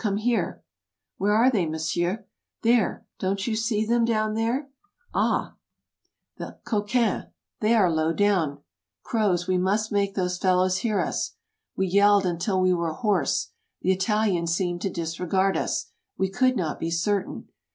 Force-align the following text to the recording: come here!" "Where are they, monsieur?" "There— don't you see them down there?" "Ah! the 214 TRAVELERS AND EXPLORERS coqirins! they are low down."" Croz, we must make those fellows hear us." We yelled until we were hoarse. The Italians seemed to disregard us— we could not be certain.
come 0.01 0.17
here!" 0.17 0.63
"Where 1.19 1.33
are 1.35 1.51
they, 1.51 1.67
monsieur?" 1.67 2.25
"There— 2.63 3.05
don't 3.19 3.45
you 3.45 3.55
see 3.55 3.85
them 3.85 4.03
down 4.03 4.33
there?" 4.33 4.67
"Ah! 5.13 5.57
the 6.37 6.57
214 6.67 6.89
TRAVELERS 6.89 7.21
AND 7.21 7.29
EXPLORERS 7.29 7.29
coqirins! 7.29 7.33
they 7.59 7.75
are 7.75 7.91
low 7.91 8.11
down."" 8.11 8.63
Croz, 9.03 9.47
we 9.47 9.59
must 9.59 9.91
make 9.91 10.15
those 10.15 10.39
fellows 10.39 10.77
hear 10.79 10.99
us." 10.99 11.35
We 11.77 11.85
yelled 11.85 12.25
until 12.25 12.59
we 12.59 12.73
were 12.73 12.93
hoarse. 12.93 13.51
The 13.83 13.91
Italians 13.91 14.51
seemed 14.55 14.81
to 14.81 14.89
disregard 14.89 15.55
us— 15.55 15.91
we 16.17 16.29
could 16.31 16.57
not 16.57 16.79
be 16.79 16.89
certain. 16.89 17.49